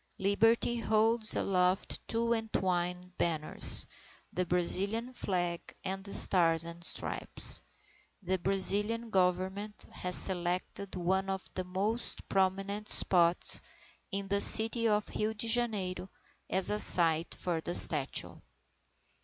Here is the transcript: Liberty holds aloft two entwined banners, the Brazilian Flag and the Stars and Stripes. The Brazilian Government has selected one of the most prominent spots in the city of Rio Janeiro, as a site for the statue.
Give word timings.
Liberty 0.17 0.77
holds 0.77 1.35
aloft 1.35 1.99
two 2.07 2.33
entwined 2.33 3.15
banners, 3.19 3.85
the 4.33 4.47
Brazilian 4.47 5.13
Flag 5.13 5.61
and 5.83 6.03
the 6.03 6.11
Stars 6.15 6.63
and 6.63 6.83
Stripes. 6.83 7.61
The 8.23 8.39
Brazilian 8.39 9.11
Government 9.11 9.85
has 9.91 10.15
selected 10.15 10.95
one 10.95 11.29
of 11.29 11.45
the 11.53 11.65
most 11.65 12.27
prominent 12.27 12.89
spots 12.89 13.61
in 14.11 14.27
the 14.27 14.41
city 14.41 14.87
of 14.87 15.07
Rio 15.15 15.33
Janeiro, 15.35 16.09
as 16.49 16.71
a 16.71 16.79
site 16.79 17.35
for 17.35 17.61
the 17.61 17.75
statue. 17.75 18.37